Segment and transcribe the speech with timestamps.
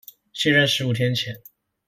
[0.33, 1.35] 卸任十五天前